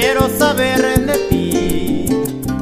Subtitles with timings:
[0.00, 2.06] quiero saber de ti,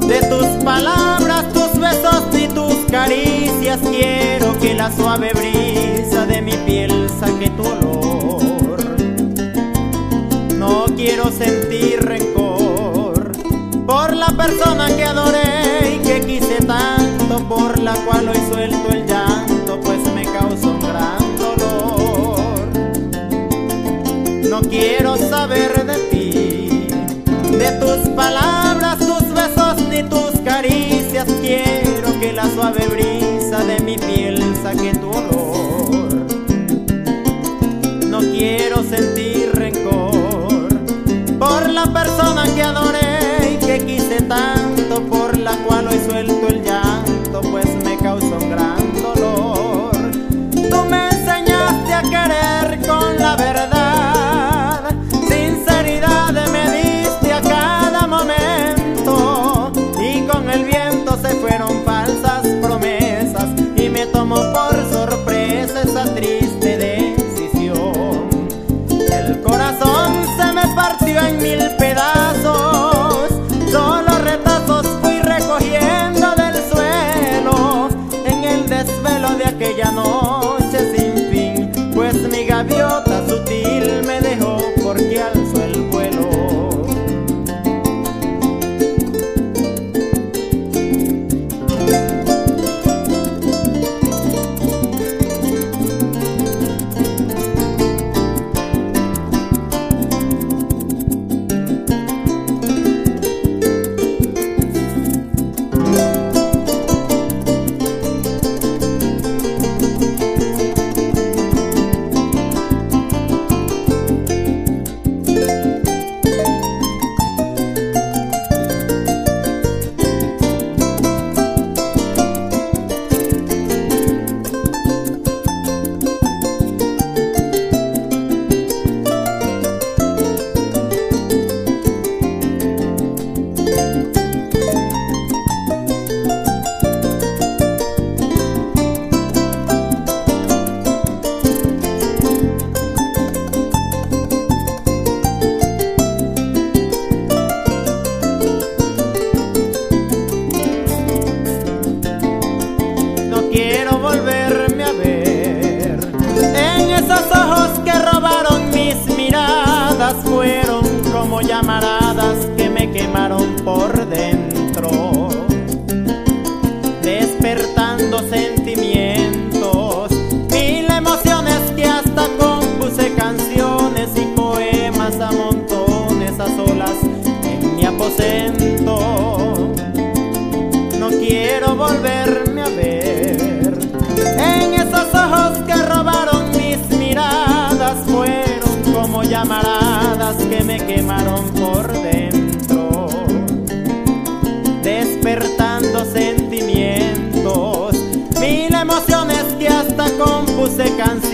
[0.06, 3.78] de tus palabras, tus besos y tus caricias.
[3.80, 8.78] Quiero que la suave brisa de mi piel saque tu olor.
[10.54, 13.32] No quiero sentir rencor
[13.86, 19.06] por la persona que adoré y que quise tanto, por la cual hoy suelto el
[19.06, 22.40] llanto, pues me causó un gran dolor.
[24.48, 25.75] No quiero saber
[28.16, 31.26] palabras, tus besos ni tus caricias.
[31.40, 36.26] Quiero que la suave brisa de mi piel saque tu olor.
[38.06, 40.68] No quiero sentir rencor
[41.38, 43.05] por la persona que adoré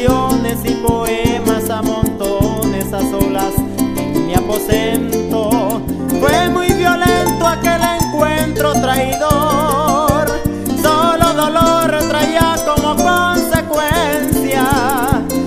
[0.04, 3.54] y poemas a montones a solas
[3.96, 5.80] en mi aposento.
[6.20, 10.26] Fue muy violento aquel encuentro traidor,
[10.82, 14.64] solo dolor traía como consecuencia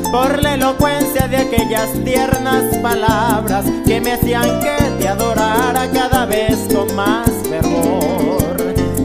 [0.09, 6.57] por la elocuencia de aquellas tiernas palabras que me hacían que te adorara cada vez
[6.74, 8.56] con más fervor.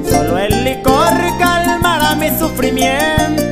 [0.09, 3.50] Solo el licor calmará mi sufrimiento,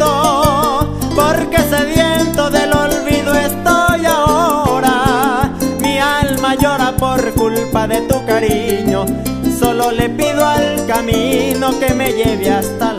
[1.51, 5.51] porque sediento del olvido estoy ahora.
[5.81, 9.07] Mi alma llora por culpa de tu cariño,
[9.59, 12.98] solo le pido al camino que me lleve hasta la